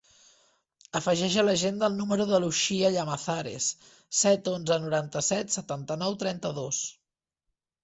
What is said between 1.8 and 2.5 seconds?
el número de